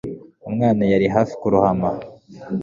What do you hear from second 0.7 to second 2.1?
yari hafi kurohama